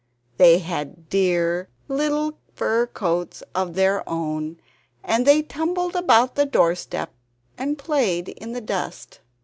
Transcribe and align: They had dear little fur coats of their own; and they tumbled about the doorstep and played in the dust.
They 0.37 0.57
had 0.57 1.09
dear 1.09 1.69
little 1.87 2.39
fur 2.55 2.87
coats 2.87 3.43
of 3.53 3.75
their 3.75 4.01
own; 4.09 4.59
and 5.03 5.27
they 5.27 5.43
tumbled 5.43 5.95
about 5.95 6.33
the 6.33 6.47
doorstep 6.47 7.13
and 7.55 7.77
played 7.77 8.29
in 8.29 8.53
the 8.53 8.61
dust. 8.61 9.19